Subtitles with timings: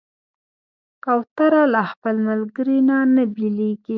[1.03, 3.89] کوتره له خپل ملګري نه نه بېلېږي.